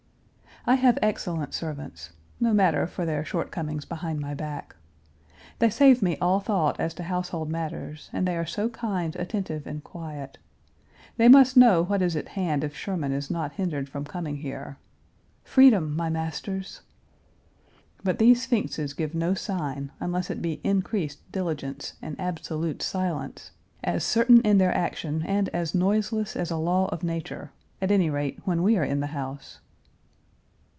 I 0.63 0.75
have 0.75 0.99
excellent 1.01 1.55
servants; 1.55 2.11
no 2.39 2.53
matter 2.53 2.85
for 2.85 3.03
their 3.03 3.25
short 3.25 3.49
comings 3.49 3.83
behind 3.83 4.19
my 4.19 4.35
back. 4.35 4.75
They 5.57 5.71
save 5.71 6.03
me 6.03 6.19
all 6.21 6.39
thought 6.39 6.79
as 6.79 6.93
to 6.93 7.01
household 7.03 7.49
matters, 7.49 8.11
and 8.13 8.27
they 8.27 8.37
are 8.37 8.45
so 8.45 8.69
kind, 8.69 9.15
attentive, 9.15 9.65
and 9.65 9.83
quiet. 9.83 10.37
They 11.17 11.27
must 11.27 11.57
know 11.57 11.81
what 11.83 12.03
is 12.03 12.15
at 12.15 12.27
hand 12.27 12.63
if 12.63 12.75
Sherman 12.77 13.11
is 13.11 13.31
not 13.31 13.53
hindered 13.53 13.89
from 13.89 14.05
coming 14.05 14.35
here 14.37 14.77
"Freedom! 15.43 15.95
my 15.95 16.11
masters!" 16.11 16.81
But 18.03 18.19
these 18.19 18.43
sphinxes 18.43 18.93
give 18.93 19.15
no 19.15 19.33
sign, 19.33 19.91
unless 19.99 20.29
it 20.29 20.43
be 20.43 20.61
increased 20.63 21.19
diligence 21.31 21.93
and 22.03 22.15
absolute 22.19 22.83
silence, 22.83 23.49
as 23.83 24.03
certain 24.03 24.41
in 24.41 24.59
their 24.59 24.75
action 24.77 25.23
and 25.23 25.49
as 25.49 25.73
noiseless 25.73 26.35
as 26.35 26.51
a 26.51 26.57
law 26.57 26.85
of 26.89 27.01
nature, 27.01 27.51
at 27.81 27.89
any 27.89 28.11
rate 28.11 28.39
when 28.45 28.61
we 28.61 28.77
are 28.77 28.85
in 28.85 28.99
the 28.99 29.07
house. 29.07 29.59